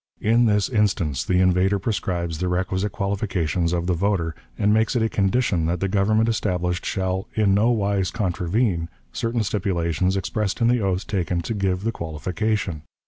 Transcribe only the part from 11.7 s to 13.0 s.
the qualification.